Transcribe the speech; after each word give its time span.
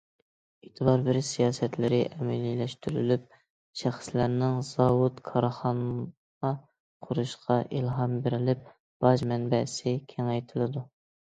ئېتىبار 0.67 1.01
بېرىش 1.07 1.27
سىياسەتلىرى 1.33 1.97
ئەمەلىيلەشتۈرۈلۈپ، 2.05 3.35
شەخسلەرنىڭ 3.81 4.57
زاۋۇت، 4.69 5.19
كارخانا 5.27 6.49
قۇرۇشىغا 7.09 7.59
ئىلھام 7.81 8.15
بېرىلىپ، 8.25 8.65
باج 9.07 9.25
مەنبەسى 9.33 9.95
كېڭەيتىلدى. 10.15 10.85